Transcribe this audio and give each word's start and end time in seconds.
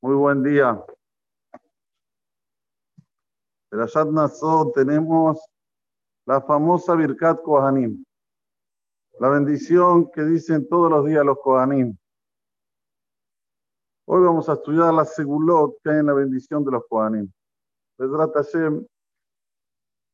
Muy 0.00 0.14
buen 0.16 0.42
día. 0.42 0.84
En 3.70 3.78
la 3.78 4.04
Nassau 4.04 4.72
tenemos 4.72 5.40
la 6.26 6.40
famosa 6.40 6.94
Birkat 6.94 7.40
Kohanim, 7.42 8.04
la 9.20 9.28
bendición 9.28 10.10
que 10.10 10.22
dicen 10.24 10.68
todos 10.68 10.90
los 10.90 11.06
días 11.06 11.24
los 11.24 11.38
Kohanim. 11.38 11.96
Hoy 14.06 14.24
vamos 14.24 14.48
a 14.48 14.54
estudiar 14.54 14.92
la 14.92 15.04
segulot 15.04 15.76
que 15.82 15.90
hay 15.90 15.98
en 16.00 16.06
la 16.06 16.14
bendición 16.14 16.64
de 16.64 16.72
los 16.72 16.82
Kohanim. 16.88 17.32
Pedrat 17.96 18.34
Hashem, 18.34 18.84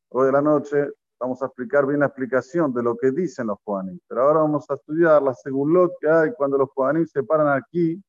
hoy 0.09 0.25
de 0.27 0.31
la 0.31 0.41
noche 0.41 0.98
vamos 1.19 1.41
a 1.41 1.47
explicar 1.47 1.85
bien 1.85 1.99
la 1.99 2.07
explicación 2.07 2.73
de 2.73 2.81
lo 2.81 2.95
que 2.97 3.11
dicen 3.11 3.47
los 3.47 3.59
Kohanim. 3.63 3.99
Pero 4.07 4.21
ahora 4.21 4.39
vamos 4.39 4.69
a 4.69 4.75
estudiar 4.75 5.21
la 5.21 5.33
segulot 5.33 5.91
que 5.99 6.09
hay 6.09 6.33
cuando 6.33 6.57
los 6.57 6.69
Kohanim 6.73 7.05
se 7.05 7.23
paran 7.23 7.47
aquí 7.49 8.01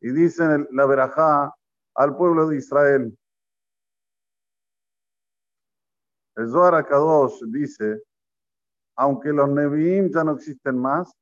y 0.00 0.10
dicen 0.10 0.68
la 0.72 0.86
verajá 0.86 1.54
al 1.94 2.16
pueblo 2.16 2.46
de 2.48 2.58
Israel. 2.58 3.16
El 6.36 6.50
Zohar 6.50 6.84
dice, 7.46 8.02
aunque 8.96 9.30
los 9.30 9.48
Nevi'im 9.48 10.10
ya 10.12 10.24
no 10.24 10.32
existen 10.32 10.76
más, 10.76 11.12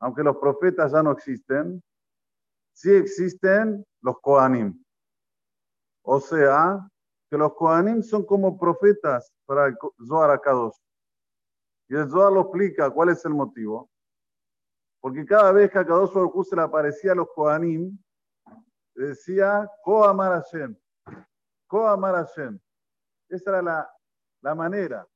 aunque 0.00 0.22
los 0.22 0.36
profetas 0.36 0.92
ya 0.92 1.02
no 1.02 1.12
existen, 1.12 1.82
sí 2.74 2.92
existen 2.92 3.84
los 4.02 4.20
Kohanim. 4.20 4.84
O 6.02 6.20
sea, 6.20 6.88
que 7.30 7.36
los 7.36 7.54
Kohanim 7.54 8.02
son 8.02 8.24
como 8.24 8.58
profetas 8.58 9.32
para 9.46 9.66
el 9.66 9.76
Zohar 10.06 10.30
Akadosh. 10.30 10.76
Y 11.88 11.96
el 11.96 12.08
Zohar 12.08 12.32
lo 12.32 12.42
explica 12.42 12.90
cuál 12.90 13.10
es 13.10 13.24
el 13.24 13.34
motivo. 13.34 13.90
Porque 15.00 15.24
cada 15.24 15.52
vez 15.52 15.70
que 15.70 15.78
a 15.78 15.86
Kadosh 15.86 16.12
se 16.44 16.56
le 16.56 16.62
aparecía 16.62 17.12
a 17.12 17.14
los 17.14 17.28
Kohanim, 17.34 17.96
decía, 18.94 19.70
Ko 19.84 20.04
Amar 20.04 20.42
Hashem, 20.42 20.76
Ko 21.66 21.86
Amar 21.86 22.14
Hashem. 22.14 22.58
Esa 23.28 23.50
era 23.50 23.62
la, 23.62 23.90
la 24.42 24.54
manera, 24.54 25.06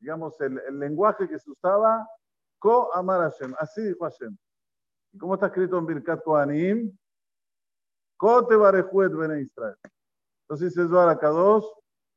digamos, 0.00 0.40
el, 0.40 0.58
el, 0.66 0.78
lenguaje 0.78 1.28
que 1.28 1.38
se 1.38 1.50
usaba, 1.50 2.08
Ko 2.58 2.92
Amar 2.94 3.30
Hashem, 3.30 3.54
así 3.58 3.82
dijo 3.82 4.04
Hashem. 4.04 4.36
¿Y 5.12 5.18
cómo 5.18 5.34
está 5.34 5.46
escrito 5.46 5.78
en 5.78 5.86
Birkat 5.86 6.22
Kohanim? 6.22 6.98
Ko 8.16 8.46
te 8.46 8.56
bene 8.56 9.42
Israel. 9.42 9.76
Entonces 10.48 10.74
dice 10.74 10.88
Zohar 10.88 11.18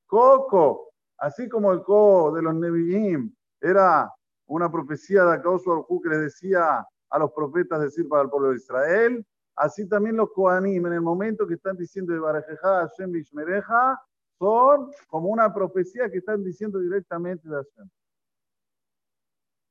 Ko, 0.08 0.90
así 1.18 1.50
como 1.50 1.74
el 1.74 1.84
Ko 1.84 2.32
de 2.34 2.42
los 2.42 2.56
Nevi'im 2.56 3.36
era 3.60 4.10
una 4.48 4.72
profecía 4.72 5.26
de 5.26 5.34
Akadosh 5.34 5.66
Baruj 5.66 6.02
que 6.02 6.10
les 6.10 6.22
decía 6.22 6.88
a 7.10 7.20
los 7.20 7.32
profetas 7.34 7.82
decir 7.82 8.08
para 8.08 8.24
el 8.24 8.30
pueblo 8.30 8.52
de 8.52 8.56
Israel, 8.56 9.26
así 9.58 9.88
también 9.88 10.16
los 10.16 10.32
Kohanim 10.32 10.86
en 10.88 10.94
el 10.94 11.02
momento 11.02 11.46
que 11.46 11.56
están 11.56 11.76
diciendo 11.76 12.14
de 12.14 12.20
Barajeja, 12.20 12.88
Hashem 12.88 13.12
Bishmereja, 13.12 14.02
son 14.40 14.90
como 15.08 15.28
una 15.28 15.54
profecía 15.54 16.10
que 16.10 16.20
están 16.20 16.42
diciendo 16.44 16.80
directamente 16.80 17.48
de 17.50 17.56
Hashem. 17.56 17.90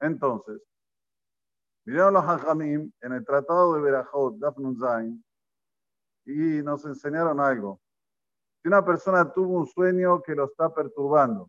Entonces, 0.01 0.61
miraron 1.87 2.15
los 2.15 2.25
Hajamim 2.25 2.93
en 3.01 3.13
el 3.13 3.25
tratado 3.25 3.75
de 3.75 3.81
Berajot, 3.81 4.37
Dafnun 4.39 4.79
Zain, 4.79 5.25
y 6.27 6.63
nos 6.63 6.85
enseñaron 6.85 7.41
algo. 7.41 7.81
Si 8.63 8.69
una 8.69 8.85
persona 8.85 9.33
tuvo 9.33 9.59
un 9.61 9.67
sueño 9.67 10.23
que 10.23 10.35
lo 10.35 10.45
está 10.45 10.73
perturbando, 10.73 11.49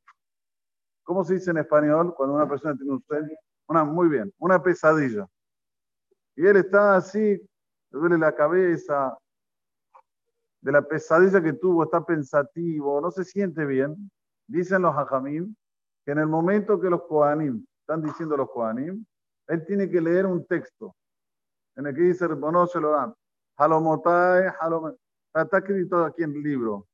¿Cómo 1.03 1.23
se 1.23 1.33
dice 1.33 1.51
en 1.51 1.57
español 1.57 2.13
cuando 2.15 2.35
una 2.35 2.47
persona 2.47 2.75
tiene 2.75 2.93
un 2.93 3.03
sueño? 3.03 3.35
Una, 3.67 3.83
muy 3.83 4.07
bien, 4.07 4.31
una 4.37 4.61
pesadilla. 4.61 5.27
Y 6.35 6.45
él 6.45 6.57
está 6.57 6.95
así, 6.95 7.19
le 7.19 7.99
duele 7.99 8.17
la 8.17 8.33
cabeza, 8.33 9.17
de 10.61 10.71
la 10.71 10.81
pesadilla 10.81 11.41
que 11.41 11.53
tuvo, 11.53 11.83
está 11.83 12.05
pensativo, 12.05 13.01
no 13.01 13.11
se 13.11 13.23
siente 13.23 13.65
bien. 13.65 14.11
Dicen 14.47 14.83
los 14.83 14.95
hajamim 14.95 15.55
que 16.05 16.11
en 16.11 16.19
el 16.19 16.27
momento 16.27 16.79
que 16.79 16.89
los 16.89 17.03
koanim, 17.03 17.65
están 17.81 18.01
diciendo 18.01 18.37
los 18.37 18.49
koanim, 18.49 19.03
él 19.47 19.65
tiene 19.65 19.89
que 19.89 19.99
leer 19.99 20.25
un 20.25 20.45
texto 20.45 20.95
en 21.75 21.87
el 21.87 21.95
que 21.95 22.01
dice, 22.01 22.27
no 22.27 22.67
se 22.67 22.79
lo 22.79 22.91
dan. 22.91 23.13
Halomotai, 23.57 24.49
halomotai. 24.59 24.97
Está 25.33 25.57
escrito 25.57 26.05
aquí 26.05 26.23
en 26.23 26.31
el 26.31 26.43
libro, 26.43 26.87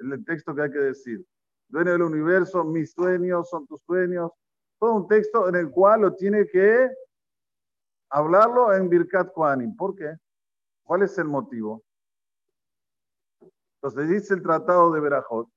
el 0.00 0.24
texto 0.24 0.54
que 0.54 0.62
hay 0.62 0.70
que 0.70 0.78
decir 0.78 1.24
dueño 1.70 1.92
del 1.92 2.02
universo, 2.02 2.64
mis 2.64 2.92
sueños 2.92 3.48
son 3.48 3.66
tus 3.66 3.80
sueños. 3.82 4.30
Todo 4.78 4.94
un 4.94 5.08
texto 5.08 5.48
en 5.48 5.54
el 5.56 5.70
cual 5.70 6.02
lo 6.02 6.14
tiene 6.14 6.46
que 6.46 6.90
hablarlo 8.10 8.72
en 8.74 8.88
Birkat 8.88 9.32
Kohanim. 9.32 9.76
¿Por 9.76 9.94
qué? 9.94 10.16
¿Cuál 10.82 11.02
es 11.02 11.16
el 11.18 11.26
motivo? 11.26 11.82
Entonces 13.76 14.08
dice 14.10 14.34
el 14.34 14.42
tratado 14.42 14.92
de 14.92 15.00
Berajot, 15.00 15.48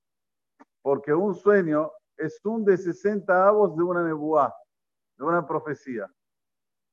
porque 0.81 1.13
un 1.13 1.35
sueño 1.35 1.91
es 2.15 2.39
un 2.45 2.63
de 2.63 2.77
60 2.77 3.47
avos 3.47 3.75
de 3.75 3.83
una 3.83 4.03
nebuá, 4.03 4.53
de 5.17 5.25
una 5.25 5.45
profecía. 5.45 6.09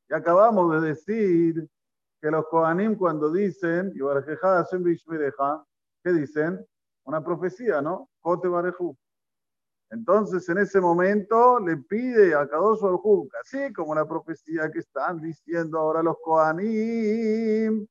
Y 0.08 0.14
acabamos 0.14 0.72
de 0.72 0.88
decir 0.88 1.68
que 2.20 2.30
los 2.30 2.46
Kohanim 2.48 2.96
cuando 2.96 3.30
dicen, 3.30 3.92
¿qué 6.02 6.12
dicen? 6.12 6.66
Una 7.10 7.24
profecía, 7.24 7.82
¿no? 7.82 8.08
Kote 8.20 8.46
Barejú. 8.46 8.96
Entonces, 9.90 10.48
en 10.48 10.58
ese 10.58 10.80
momento 10.80 11.58
le 11.58 11.76
pide 11.76 12.36
a 12.36 12.48
Kadosh 12.48 12.80
Baruj 12.80 13.26
así 13.42 13.72
como 13.72 13.96
la 13.96 14.06
profecía 14.06 14.70
que 14.70 14.78
están 14.78 15.20
diciendo 15.20 15.76
ahora 15.76 16.04
los 16.04 16.16
Kohanim, 16.22 17.84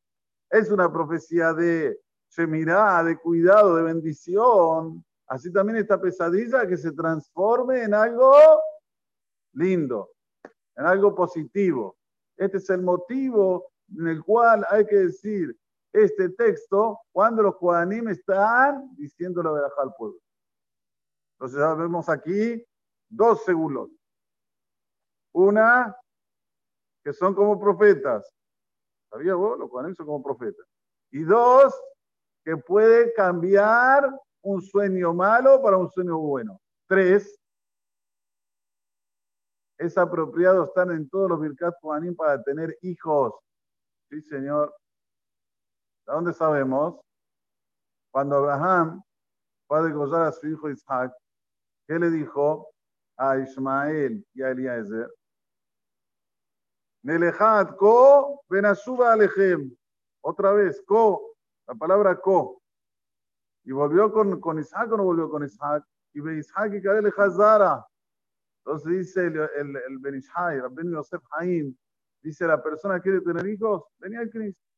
es 0.50 0.72
una 0.72 0.90
profecía 0.90 1.52
de 1.52 2.00
Shemirá, 2.30 3.03
de 3.03 3.18
cuidado, 3.18 3.75
de 3.75 3.84
bendición. 3.84 5.03
Así 5.28 5.51
también 5.51 5.80
esta 5.80 6.00
pesadilla 6.00 6.66
que 6.66 6.78
se 6.78 6.94
transforme 6.94 7.84
en 7.84 7.94
algo 7.94 8.31
lindo, 9.51 10.12
en 10.78 10.86
algo 10.86 11.13
positivo. 11.13 11.97
Este 12.38 12.56
es 12.56 12.69
el 12.69 12.84
motivo 12.84 13.74
en 13.97 14.07
el 14.07 14.24
cual 14.24 14.66
hay 14.69 14.86
que 14.86 14.96
decir 14.96 15.59
este 15.94 16.29
texto 16.29 17.00
cuando 17.11 17.44
los 17.44 17.55
Kohanim 17.57 18.09
están 18.09 18.95
diciendo 18.95 19.41
la 19.41 19.51
verdad 19.51 19.72
al 19.77 19.94
pueblo. 19.95 20.19
Entonces 21.33 21.59
ya 21.59 21.73
vemos 21.73 22.09
aquí 22.09 22.66
dos 23.09 23.44
segulos. 23.44 23.89
Una, 25.33 25.95
que 27.03 27.13
son 27.13 27.33
como 27.33 27.59
profetas. 27.59 28.31
¿Sabía 29.09 29.35
vos? 29.35 29.57
Los 29.57 29.69
cuales 29.69 29.95
son 29.95 30.05
como 30.05 30.23
profetas. 30.23 30.66
Y 31.11 31.23
dos, 31.23 31.73
que 32.44 32.57
puede 32.57 33.13
cambiar 33.13 34.09
un 34.41 34.61
sueño 34.61 35.13
malo 35.13 35.61
para 35.61 35.77
un 35.77 35.89
sueño 35.89 36.17
bueno. 36.17 36.59
Tres, 36.88 37.39
es 39.77 39.97
apropiado 39.97 40.66
estar 40.66 40.91
en 40.91 41.09
todos 41.09 41.29
los 41.29 41.39
Birkat 41.39 41.73
Kohanim 41.79 42.16
para 42.16 42.44
tener 42.44 42.77
hijos. 42.81 43.33
Sí, 44.09 44.21
señor. 44.21 44.75
¿De 46.09 46.16
dónde 46.16 46.34
sabemos? 46.34 47.00
Cuando 48.12 48.38
Abraham 48.38 49.03
fue 49.68 49.78
a 49.78 49.81
degollar 49.84 50.24
a 50.24 50.31
su 50.31 50.47
hijo 50.47 50.68
Isaac, 50.72 51.14
¿Qué 51.88 52.00
le 52.00 52.09
dijo 52.09 52.68
a 53.16 53.38
Ismael 53.38 54.25
y 54.34 54.42
a 54.42 54.50
Eliezer? 54.50 55.08
Nelejat 57.03 57.75
ko 57.75 58.42
benasuba 58.50 59.14
alejem. 59.14 59.72
Otra 60.22 60.52
vez, 60.53 60.81
ko, 60.88 61.36
la 61.68 61.75
palabra 61.75 62.19
ko. 62.19 62.59
Y 63.64 63.72
volvió 63.72 64.12
con, 64.12 64.40
con 64.40 64.58
Isaac 64.58 64.92
o 64.92 64.98
no 64.98 65.03
volvió 65.03 65.30
con 65.30 65.44
Isaac. 65.44 65.84
Y 66.14 66.22
ve 66.22 66.40
Isaac 66.40 66.74
y 66.74 66.81
Kadele 66.81 67.14
Hazara. 67.16 67.86
Entonces 68.66 68.98
dice 68.98 69.28
el, 69.28 69.38
el, 69.38 69.75
el 69.75 70.00
Benishai, 70.00 70.59
Ben 70.72 70.92
Yosef 70.92 71.22
Haim, 71.33 71.75
dice 72.24 72.48
la 72.48 72.62
persona 72.63 73.00
quiere 73.00 73.22
tener 73.22 73.45
hijos, 73.45 73.83
venía 74.00 74.22
al 74.22 74.30
Cristo. 74.31 74.69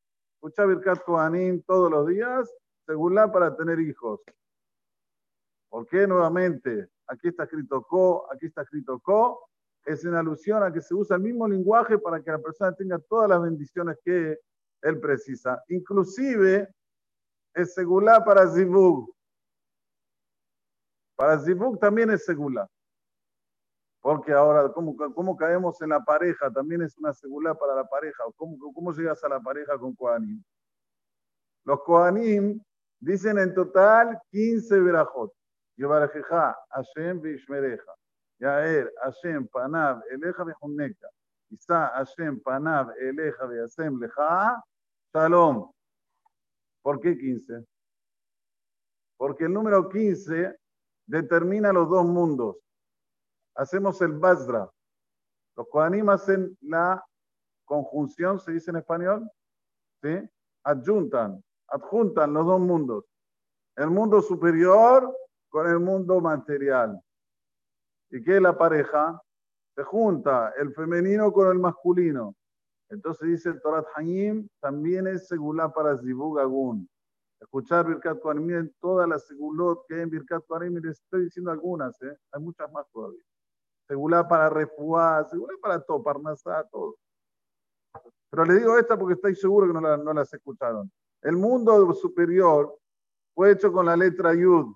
Escucha 0.42 0.66
Birkat 0.66 1.04
Kohanim 1.04 1.62
todos 1.68 1.92
los 1.92 2.08
días, 2.08 2.52
según 2.88 3.14
la 3.14 3.32
para 3.32 3.56
tener 3.56 3.80
hijos. 3.80 4.22
¿Por 5.70 5.86
qué 5.86 6.08
nuevamente? 6.08 6.90
aquí 7.06 7.28
está 7.28 7.44
escrito 7.44 7.84
co, 7.84 8.26
aquí 8.34 8.48
está 8.48 8.64
escrito 8.64 9.00
co, 9.00 9.48
es 9.86 10.04
en 10.04 10.16
alusión 10.16 10.64
a 10.64 10.74
que 10.74 10.82
se 10.82 10.96
usa 10.96 11.18
el 11.18 11.22
mismo 11.22 11.48
lenguaje 11.48 12.00
para 12.00 12.24
que 12.24 12.32
la 12.32 12.40
persona 12.40 12.74
tenga 12.74 12.98
todas 12.98 13.30
las 13.30 13.40
bendiciones 13.40 13.98
que 14.04 14.40
él 14.82 15.00
precisa. 15.00 15.64
Inclusive 15.68 16.74
es 17.54 17.74
segulá 17.76 18.26
para 18.26 18.48
Zibug. 18.48 19.14
Para 21.16 21.38
Zibug 21.38 21.78
también 21.78 22.10
es 22.10 22.26
segulá. 22.26 22.68
Porque 24.02 24.34
ahora, 24.34 24.72
¿cómo, 24.74 24.96
¿cómo, 25.14 25.38
caemos 25.38 25.80
en 25.82 25.90
la 25.90 26.04
pareja? 26.04 26.52
También 26.52 26.82
es 26.82 26.98
una 26.98 27.14
segulá 27.14 27.54
para 27.54 27.76
la 27.76 27.88
pareja. 27.88 28.24
¿Cómo, 28.36 28.58
¿Cómo 28.74 28.92
llegas 28.92 29.24
a 29.24 29.30
la 29.30 29.40
pareja 29.40 29.78
con 29.78 29.96
Kohanim? 29.96 30.44
Los 31.64 31.84
Kohanim 31.84 32.60
dicen 33.00 33.38
en 33.38 33.54
total 33.54 34.20
15 34.32 34.80
verajot. 34.80 35.32
Hashem 35.78 37.22
Yaer, 38.40 38.92
Hashem, 39.04 39.48
Panav, 39.48 40.02
Eleja, 40.10 40.44
Bejuneka. 40.44 41.08
Isa, 41.52 41.92
Hashem, 41.94 42.40
Panav, 42.42 42.92
Eleja, 43.00 43.46
Beasem, 43.46 44.00
Leja, 44.00 44.64
Shalom. 45.14 45.72
¿Por 46.82 47.00
qué 47.00 47.16
15? 47.16 47.64
Porque 49.18 49.46
el 49.46 49.54
número 49.54 49.88
15 49.90 50.56
determina 51.06 51.72
los 51.72 51.88
dos 51.90 52.06
mundos. 52.06 52.58
Hacemos 53.62 54.02
el 54.02 54.14
Basra. 54.14 54.68
Los 55.56 55.68
Kohanim 55.68 56.10
hacen 56.10 56.58
la 56.62 57.06
conjunción, 57.64 58.40
se 58.40 58.54
dice 58.54 58.72
en 58.72 58.78
español, 58.78 59.30
¿sí? 60.02 60.28
Adjuntan, 60.64 61.44
adjuntan 61.68 62.34
los 62.34 62.44
dos 62.48 62.60
mundos. 62.60 63.06
El 63.76 63.92
mundo 63.92 64.20
superior 64.24 65.16
con 65.50 65.68
el 65.68 65.80
mundo 65.80 66.20
material. 66.20 67.00
¿Y 68.10 68.24
qué 68.24 68.38
es 68.38 68.42
la 68.42 68.58
pareja? 68.58 69.22
Se 69.76 69.84
junta 69.84 70.54
el 70.58 70.74
femenino 70.74 71.32
con 71.32 71.52
el 71.52 71.60
masculino. 71.60 72.34
Entonces 72.90 73.28
dice 73.28 73.50
el 73.50 73.62
Torat 73.62 73.86
Hayim, 73.96 74.50
también 74.60 75.06
es 75.06 75.28
segulá 75.28 75.72
para 75.72 75.96
Zibug 76.00 76.40
Agun. 76.40 76.90
Escuchar 77.40 77.86
Birkat 77.86 78.20
Kohanim, 78.22 78.44
miren 78.44 78.76
todas 78.80 79.08
las 79.08 79.28
segulot 79.28 79.86
que 79.88 79.94
hay 79.94 80.02
en 80.02 80.10
Birkat 80.10 80.48
Kohanim, 80.48 80.78
les 80.84 81.00
estoy 81.00 81.26
diciendo 81.26 81.52
algunas, 81.52 82.02
¿eh? 82.02 82.18
hay 82.32 82.42
muchas 82.42 82.72
más 82.72 82.90
todavía. 82.92 83.22
Segulá 83.92 84.26
para 84.26 84.50
refuá, 84.50 85.28
segulá 85.30 85.54
para 85.62 85.82
todo, 85.82 86.02
parnasá, 86.02 86.66
todo. 86.72 86.96
Pero 88.30 88.46
le 88.46 88.54
digo 88.54 88.78
esta 88.78 88.98
porque 88.98 89.16
estoy 89.16 89.36
seguro 89.36 89.68
que 89.68 89.74
no, 89.74 89.82
la, 89.82 89.98
no 89.98 90.14
las 90.14 90.34
escucharon. 90.34 90.90
El 91.22 91.36
mundo 91.36 91.94
superior 91.94 92.80
fue 93.36 93.52
hecho 93.52 93.70
con 93.70 93.86
la 93.86 93.98
letra 93.98 94.34
Yud. 94.34 94.74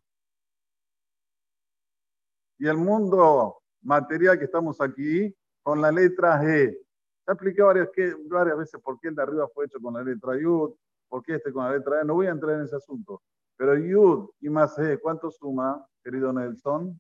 Y 2.60 2.68
el 2.68 2.76
mundo 2.76 3.62
material 3.84 4.38
que 4.38 4.44
estamos 4.44 4.82
aquí 4.82 5.34
con 5.64 5.80
la 5.80 5.94
letra 5.94 6.38
G. 6.42 6.78
Ya 7.26 7.34
expliqué 7.34 7.62
varias, 7.62 7.90
que, 7.92 8.14
varias 8.28 8.58
veces 8.58 8.82
por 8.82 9.00
qué 9.00 9.08
el 9.08 9.16
de 9.16 9.22
arriba 9.22 9.48
fue 9.48 9.64
hecho 9.64 9.80
con 9.80 9.94
la 9.94 10.04
letra 10.04 10.38
Yud, 10.38 10.74
por 11.08 11.24
qué 11.24 11.36
este 11.36 11.54
con 11.54 11.64
la 11.64 11.72
letra 11.72 12.02
E. 12.02 12.04
No 12.04 12.16
voy 12.16 12.28
a 12.28 12.32
entrar 12.32 12.56
en 12.56 12.66
ese 12.66 12.76
asunto. 12.76 13.22
Pero 13.56 13.78
Yud 13.78 14.32
y 14.42 14.50
más 14.50 14.78
G, 14.78 15.00
¿cuánto 15.00 15.32
suma, 15.32 15.88
querido 16.04 16.34
Nelson? 16.34 17.00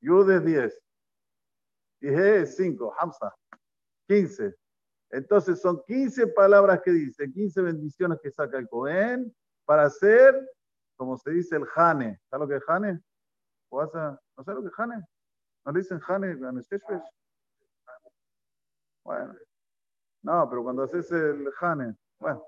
Yud 0.00 0.30
es 0.30 0.42
10. 0.42 0.85
Y 2.00 2.08
G 2.08 2.42
es 2.42 2.56
5, 2.56 2.94
Hamza. 2.98 3.34
15. 4.08 4.54
Entonces 5.10 5.60
son 5.60 5.82
15 5.86 6.28
palabras 6.28 6.80
que 6.82 6.90
dice, 6.90 7.30
15 7.30 7.62
bendiciones 7.62 8.18
que 8.22 8.30
saca 8.30 8.58
el 8.58 8.68
Cohen 8.68 9.34
para 9.64 9.84
hacer, 9.84 10.34
como 10.96 11.16
se 11.16 11.30
dice, 11.30 11.56
el 11.56 11.64
Jane. 11.66 12.20
¿Sabes 12.28 12.40
lo 12.40 12.48
que 12.48 12.56
es 12.56 12.64
Jane? 12.64 13.00
¿No 13.70 13.88
sabes 14.44 14.56
lo 14.56 14.62
que 14.62 14.68
es 14.68 14.74
Jane? 14.74 15.04
¿No 15.64 15.72
le 15.72 15.80
dicen 15.80 16.00
Jane 16.00 16.30
en 16.30 16.62
Bueno, 19.04 19.34
no, 20.22 20.48
pero 20.48 20.62
cuando 20.62 20.82
haces 20.82 21.10
el 21.12 21.50
Jane, 21.52 21.96
bueno, 22.18 22.44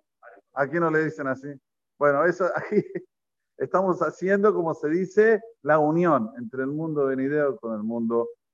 aquí 0.55 0.81
no 0.81 0.91
le 0.91 1.05
dicen 1.05 1.27
así. 1.27 1.49
Bueno, 1.99 2.25
eso 2.25 2.47
aquí 2.55 2.85
estamos 3.57 4.01
haciendo, 4.01 4.53
como 4.55 4.75
se 4.75 4.89
dice, 4.89 5.41
la 5.63 5.79
unión 5.79 6.33
entre 6.39 6.63
el 6.63 6.69
mundo 6.69 7.07
venidero 7.07 7.57
con 7.57 7.75
el 7.75 7.83
mundo 7.83 8.29